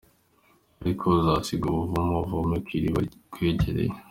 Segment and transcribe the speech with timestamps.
[0.81, 3.93] Ariko uzasiga ubuvumo, uvome kwiriba rikwegereye.